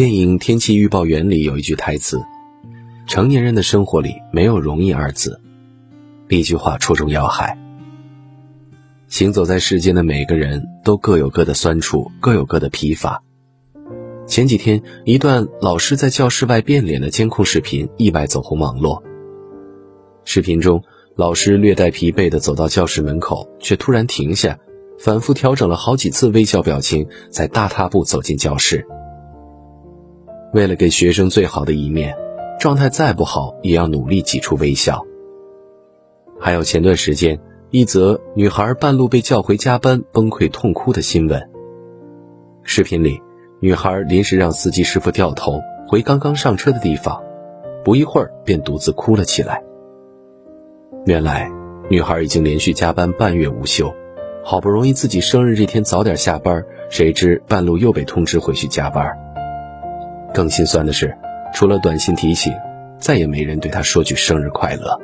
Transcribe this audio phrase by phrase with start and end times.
[0.00, 2.22] 电影《天气预报员》里有一句台词
[3.06, 5.42] ：“成年人的生活里没有容易二字。”
[6.30, 7.58] 一句话戳中要害。
[9.08, 13.22] 行走在世间的每个人都各有各的酸楚，各有各的疲乏。
[14.26, 19.02] 前几天，一段老师在教室外变脸的监控视频意外走红网络。
[20.24, 20.82] 视频中，
[21.14, 24.58] 老师略带疲惫地走到教室门口，却突然停下，
[25.00, 28.86] 反复调整了好几次微笑表情，才大踏步走进教室。
[30.52, 32.14] 为了给学生最好的一面，
[32.58, 35.02] 状态再不好也要努力挤出微笑。
[36.38, 41.50] 还有前段时间一则女孩半路被叫回加班崩溃痛哭的新闻。
[42.62, 43.22] 视频里，
[43.58, 47.22] 女孩临时让司机师傅掉头回刚刚上车的地方，
[47.82, 49.62] 不一会儿便独自哭了起来。
[51.06, 51.50] 原来，
[51.88, 53.94] 女孩已经连续加班半月无休，
[54.42, 59.06] 好不容易自己生日这天早点下班，谁知半路又被通知回去加班。
[60.32, 61.16] 更心酸的是，
[61.52, 62.52] 除了短信提醒，
[62.98, 64.98] 再也没人对她说句生日快乐。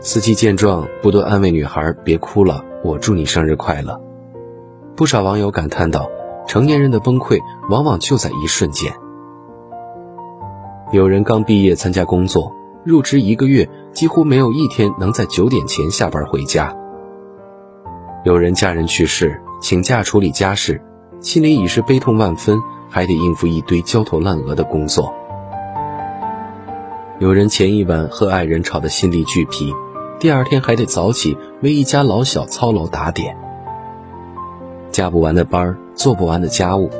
[0.00, 4.00] 司机见状，不断安慰女孩：“别哭了，我祝你生日快乐。”
[4.96, 6.10] 不少网友感叹道
[6.48, 8.92] ：“成年人的崩溃，往往就在一瞬间。”
[10.92, 12.52] 有人刚毕业参加工作。
[12.82, 16.74] 入职一个月，几乎没有一天能在九点前下班回家。
[18.22, 20.82] 有人家人去世，请假处理家事，
[21.22, 25.14] 心里已是悲痛万分，还得应付一堆焦头烂额的工作。
[27.18, 29.72] 有人前一晚和爱人吵得心力俱疲，
[30.18, 33.38] 第二天还得早起为一家老小操劳打点。
[34.90, 36.90] 加不完的班，做不完的家务，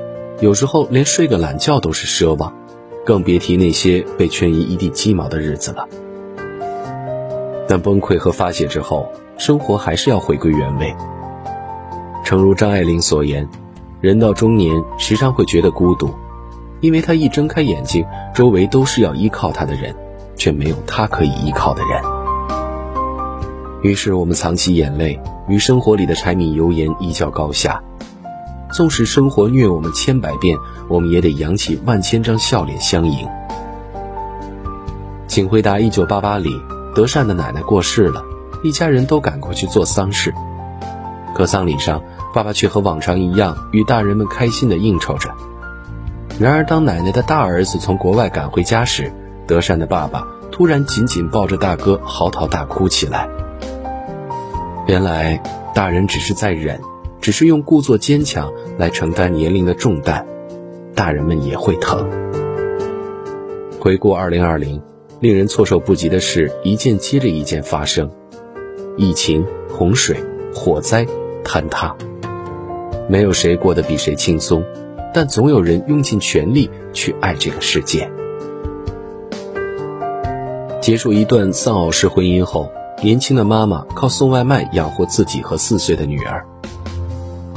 [0.41, 2.55] 有时候连睡个懒觉都是奢望。
[3.05, 5.87] 更别提那些被圈于一地鸡毛的日子了。
[7.71, 9.07] 但崩溃和发泄之后，
[9.39, 10.93] 生活还是要回归原位。
[12.25, 13.49] 诚如张爱玲所言，
[14.01, 16.11] 人到中年时常会觉得孤独，
[16.81, 18.05] 因为他一睁开眼睛，
[18.35, 19.95] 周围都是要依靠他的人，
[20.35, 22.03] 却没有他可以依靠的人。
[23.83, 27.81] 于是我们藏起眼泪，与生活里的柴米油盐一较高下。
[28.73, 30.59] 纵使生活虐我们千百遍，
[30.89, 33.29] 我们也得扬起万千张笑脸相迎。
[35.29, 36.51] 请回答：一九八八里，
[36.95, 38.25] 德善的奶奶过世了，
[38.63, 40.33] 一家人都赶过去做丧事。
[41.35, 42.03] 可丧礼上，
[42.35, 45.31] 爸爸却和往常一样与大人们开心地应酬着。
[46.39, 49.13] 然而，当奶奶的大儿子从国外赶回家时，
[49.47, 53.29] 德善的爸爸突然紧紧抱着大哥，嚎啕大哭起来。
[54.87, 55.43] 原来，
[55.75, 56.81] 大人只是在忍。
[57.21, 60.25] 只是用故作坚强来承担年龄的重担，
[60.95, 62.09] 大人们也会疼。
[63.79, 64.83] 回顾二零二零，
[65.21, 68.11] 令人措手不及的事一件接着一件发生：
[68.97, 70.17] 疫情、洪水、
[70.55, 71.07] 火灾、
[71.45, 71.95] 坍塌。
[73.07, 74.65] 没有谁过得比谁轻松，
[75.13, 78.11] 但总有人用尽全力去爱这个世界。
[80.81, 86.47] 结束一段丧偶式婚姻后，年轻的妈妈靠送外卖养活自己和四岁的女儿。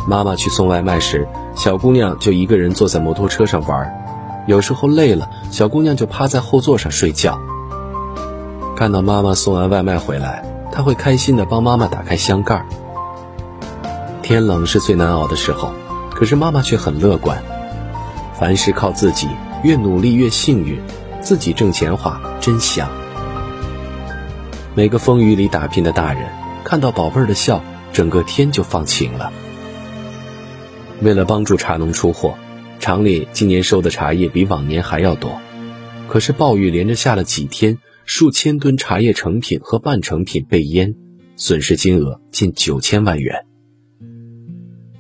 [0.06, 1.26] 妈妈去送外卖时，
[1.56, 4.04] 小姑娘就一个人坐在摩托车上玩。
[4.48, 7.40] 有时候累了，小姑娘就趴在后座上睡觉。
[8.76, 12.66] 看到妈妈送完外卖回来，她会开心地帮妈妈打开箱盖。
[14.22, 15.72] 天冷是最难熬的时候，
[16.12, 17.42] 可是妈妈却很乐观。
[18.40, 19.28] 凡事靠自己，
[19.64, 20.82] 越努力越幸运。
[21.22, 22.90] 自己挣钱花真香。
[24.76, 26.28] 每个风雨里打拼的大人，
[26.66, 27.64] 看到宝贝儿的笑，
[27.94, 29.32] 整个天就放晴了。
[31.02, 32.36] 为了帮助茶农出货，
[32.82, 35.40] 厂里今年收的茶叶比往年还要多。
[36.10, 40.96] 可是暴雨连着下了几天，数千吨茶叶成品和半成品被淹，
[41.36, 43.46] 损失金额近九千万元。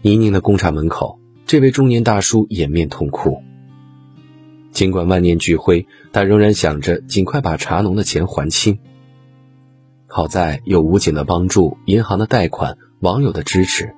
[0.02, 3.42] 泥泞的工厂门口，这位中年大叔掩面痛哭。
[4.72, 8.80] 尽管万念俱灰，他仍然想着尽快把茶农的钱还清。
[10.08, 13.94] 好在有武警的帮助、银行的贷款、网友的支持。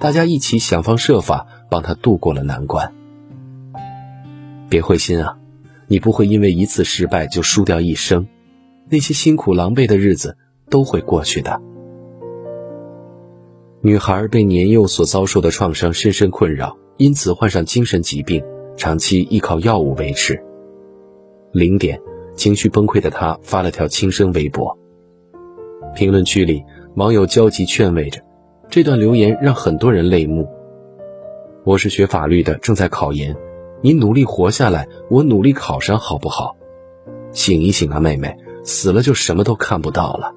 [0.00, 2.94] 大家一起想方设法帮他度过了难关。
[4.68, 5.38] 别灰心啊，
[5.88, 8.28] 你不会因为一次失败就输掉一生，
[8.90, 10.36] 那些辛苦狼狈的日子
[10.70, 11.60] 都会过去的。
[13.80, 18.44] 女孩被年幼所遭受的创伤深深困扰，因此患上精神疾病，
[18.76, 20.42] 长期依靠药物维持。
[21.52, 22.00] 零点，
[22.34, 24.76] 情绪崩溃的她发了条轻声微博。
[25.94, 26.64] 评论区里，
[26.96, 28.20] 网友焦急劝慰着。
[28.68, 30.48] 这段留言让很多人泪目。
[31.64, 33.36] 我是学法律的，正在考研，
[33.80, 36.56] 你努力活下来，我努力考上，好不好？
[37.32, 38.36] 醒一醒啊，妹妹，
[38.68, 40.34] 死了就什么都看不到了。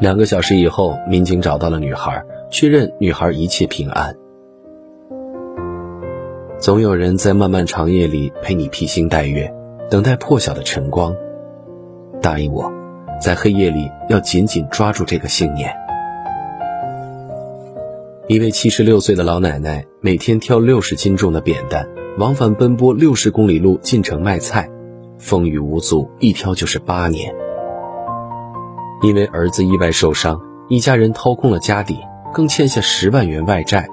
[0.00, 2.20] 两个小时以后，民警找到了女孩，
[2.50, 4.16] 确认女孩一切平安。
[6.58, 9.54] 总有人在漫漫长夜里陪你披星戴月，
[9.88, 11.14] 等待破晓的晨光。
[12.20, 12.72] 答应我，
[13.20, 15.72] 在黑夜里要紧紧抓住这个信念。
[18.26, 21.88] 一位七十六岁的老奶奶每天挑六十斤重的扁担，
[22.18, 24.68] 往返奔波六十公里路进城卖菜，
[25.24, 27.34] 风雨无阻，一挑就是八年。
[29.00, 30.38] 因为儿子意外受伤，
[30.68, 31.98] 一家人掏空了家底，
[32.30, 33.88] 更欠下十万元外债。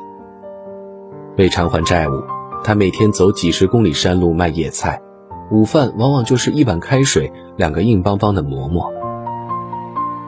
[1.37, 2.21] 为偿还债务，
[2.65, 5.01] 他每天走几十公里山路卖野菜，
[5.49, 8.91] 午饭往往就是一碗开水，两个硬邦邦的馍馍。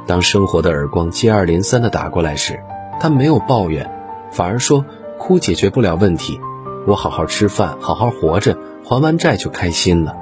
[0.08, 2.62] 当生活的耳光接二连三的打过来时，
[3.02, 3.92] 他没有抱怨，
[4.32, 4.86] 反而说
[5.20, 6.40] ：“哭解决不了问题，
[6.88, 10.16] 我好好吃饭，好好活着，还完债就开心了。”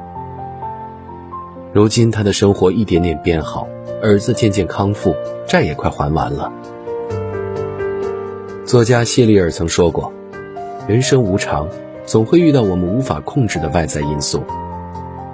[1.73, 3.65] 如今他的生活一点点变好，
[4.03, 5.15] 儿子渐渐康复，
[5.47, 6.51] 债也快还完了。
[8.65, 10.11] 作家谢利尔曾说过
[10.85, 11.69] ：“人生无常，
[12.05, 14.43] 总会遇到我们无法控制的外在因素。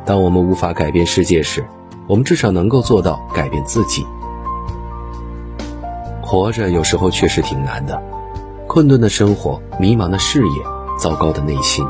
[0.05, 1.65] 当我们无法改变世界时，
[2.07, 4.05] 我们至少能够做到改变自己。”
[6.21, 7.99] 活着有时候确实挺难的，
[8.67, 10.63] 困顿的生活，迷茫的事业，
[10.99, 11.83] 糟糕的内心。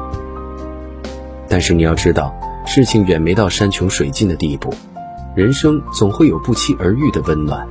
[1.50, 2.33] 但是你要知道，
[2.67, 4.73] 事情远没到山穷水尽的地步，
[5.35, 7.65] 人生总会有不期而遇的温暖。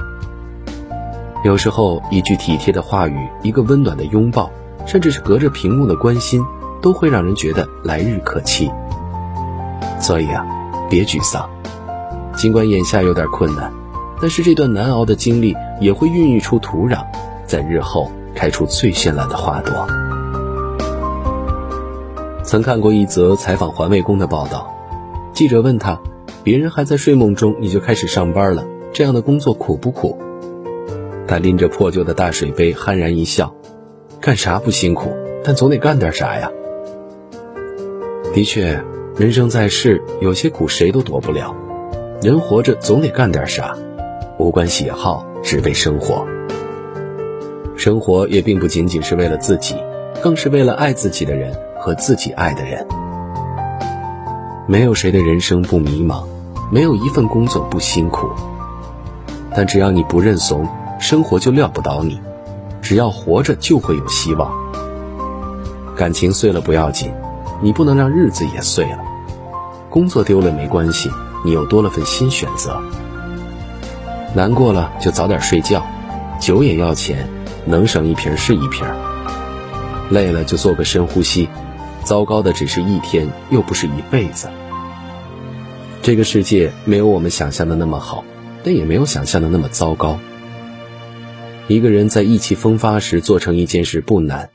[1.44, 4.50] 有时候，一句体贴的话语，一个温暖的拥抱，
[4.87, 6.43] 甚至是隔着屏幕的关心，
[6.81, 8.70] 都会让人觉得来日可期。
[10.00, 10.46] 所以啊，
[10.88, 11.46] 别沮丧，
[12.34, 13.70] 尽管眼下有点困难。
[14.19, 17.04] 但是这段难熬的经历也会孕育出土壤，
[17.44, 19.87] 在日后开出最绚烂的花朵。
[22.43, 24.72] 曾看过一则采访环卫工的报道，
[25.37, 26.00] 记者问他
[26.43, 30.17] ：“别人还在睡梦中，你就开始上班了，这样的工作苦不苦？”
[31.29, 33.55] 他拎着破旧的大水杯，酣然一笑
[34.19, 35.12] ：“干啥不辛苦，
[35.44, 36.50] 但总得干点啥呀。”
[38.33, 38.83] 的确，
[39.19, 41.55] 人生在世，有些苦谁都躲不了，
[42.23, 43.77] 人活着总得干点啥。
[44.39, 46.27] 无关喜好，只为生活。
[47.77, 49.75] 生活也并不仅仅是为了自己，
[50.23, 52.87] 更是为了爱自己的人和自己爱的人。
[54.69, 56.25] 没有谁的人生不迷茫，
[56.73, 58.29] 没有一份工作不辛苦。
[59.55, 60.69] 但只要你不认怂，
[60.99, 62.21] 生活就撂不倒你；
[62.83, 64.53] 只要活着，就会有希望。
[65.95, 67.13] 感情碎了不要紧，
[67.63, 68.99] 你不能让日子也碎了。
[69.89, 71.11] 工作丢了没关系，
[71.45, 72.81] 你又多了份新选择。
[74.35, 75.87] 难过了就早点睡觉，
[76.41, 77.29] 酒也要钱，
[77.65, 78.85] 能省一瓶是一瓶。
[80.11, 81.49] 累了就做个深呼吸，
[82.06, 84.49] 糟糕的只是一天，又不是一辈子。
[86.03, 88.25] 这个世界没有我们想象的那么好，
[88.62, 90.20] 但也没有想象的那么糟糕。
[91.67, 94.50] 一个人在意气风发时做成一件事不难，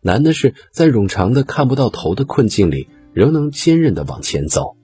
[0.00, 4.76] 难的是在冗长的看不到头的困境里，仍能坚韧的往前走。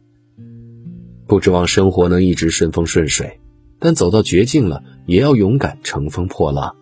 [1.26, 3.40] 不指望生活能一直顺风顺水。
[3.82, 6.76] 但走到绝境了，也要勇敢乘风破浪。